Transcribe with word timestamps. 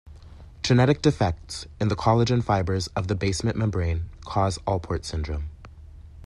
Genetic 0.63 0.99
defects 1.03 1.67
in 1.79 1.87
the 1.89 1.95
collagen 1.95 2.43
fibers 2.43 2.87
of 2.95 3.07
the 3.07 3.13
basement 3.13 3.55
membrane 3.55 4.09
cause 4.25 4.57
Alport 4.65 5.05
syndrome. 5.05 5.51